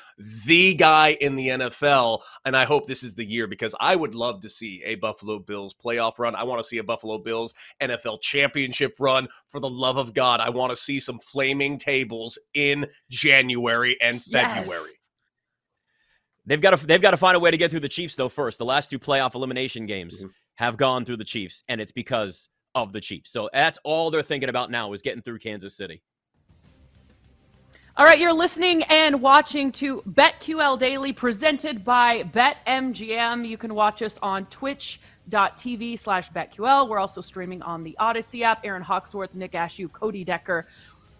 the 0.46 0.74
guy 0.74 1.16
in 1.20 1.34
the 1.34 1.48
NFL. 1.48 2.20
And 2.44 2.56
I 2.56 2.64
hope 2.64 2.86
this 2.86 3.02
is 3.02 3.16
the 3.16 3.24
year 3.24 3.48
because 3.48 3.74
I 3.80 3.96
would 3.96 4.14
love 4.14 4.40
to 4.42 4.48
see 4.48 4.84
a 4.86 4.94
Buffalo 4.94 5.40
Bills 5.40 5.74
playoff 5.74 6.20
run. 6.20 6.36
I 6.36 6.44
want 6.44 6.60
to 6.60 6.68
see 6.68 6.78
a 6.78 6.84
Buffalo 6.84 7.18
Bills 7.18 7.54
NFL 7.82 8.22
championship 8.22 8.94
run. 9.00 9.26
For 9.48 9.58
the 9.58 9.68
love 9.68 9.96
of 9.96 10.14
God, 10.14 10.38
I 10.38 10.50
want 10.50 10.70
to 10.70 10.76
see 10.76 11.00
some 11.00 11.18
flaming 11.18 11.76
tables 11.76 12.38
in 12.54 12.86
January 13.10 13.96
and 14.00 14.22
February. 14.22 14.90
Yes. 14.92 15.05
They've 16.46 16.60
got 16.60 16.78
to 16.78 16.86
they've 16.86 17.02
got 17.02 17.10
to 17.10 17.16
find 17.16 17.36
a 17.36 17.40
way 17.40 17.50
to 17.50 17.56
get 17.56 17.70
through 17.70 17.80
the 17.80 17.88
Chiefs 17.88 18.14
though 18.14 18.28
first. 18.28 18.58
The 18.58 18.64
last 18.64 18.90
two 18.90 18.98
playoff 18.98 19.34
elimination 19.34 19.86
games 19.86 20.22
mm-hmm. 20.22 20.30
have 20.54 20.76
gone 20.76 21.04
through 21.04 21.16
the 21.16 21.24
Chiefs, 21.24 21.62
and 21.68 21.80
it's 21.80 21.92
because 21.92 22.48
of 22.74 22.92
the 22.92 23.00
Chiefs. 23.00 23.30
So 23.30 23.50
that's 23.52 23.78
all 23.84 24.10
they're 24.10 24.22
thinking 24.22 24.48
about 24.48 24.70
now 24.70 24.92
is 24.92 25.02
getting 25.02 25.22
through 25.22 25.40
Kansas 25.40 25.76
City. 25.76 26.02
All 27.98 28.04
right, 28.04 28.18
you're 28.18 28.32
listening 28.32 28.82
and 28.84 29.22
watching 29.22 29.72
to 29.72 30.02
BetQL 30.02 30.78
Daily 30.78 31.14
presented 31.14 31.82
by 31.82 32.24
BetMGM. 32.24 33.48
You 33.48 33.56
can 33.56 33.74
watch 33.74 34.02
us 34.02 34.18
on 34.20 34.44
twitch.tv 34.46 35.98
slash 35.98 36.30
BetQL. 36.30 36.90
We're 36.90 36.98
also 36.98 37.22
streaming 37.22 37.62
on 37.62 37.82
the 37.82 37.96
Odyssey 37.98 38.44
app. 38.44 38.60
Aaron 38.64 38.82
Hawksworth, 38.82 39.34
Nick 39.34 39.52
Ashooh, 39.52 39.90
Cody 39.90 40.24
Decker. 40.24 40.66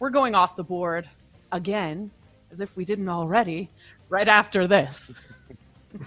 We're 0.01 0.11
going 0.11 0.35
off 0.35 0.55
the 0.55 0.65
board 0.65 1.09
again, 1.51 2.11
as 2.51 2.61
if 2.61 2.77
we 2.77 2.85
didn't 2.85 3.09
already 3.09 3.71
right 4.09 4.29
after 4.29 4.67
this. 4.67 5.15